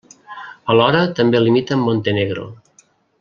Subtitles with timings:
[0.73, 2.47] Alhora també limita amb Montenegro.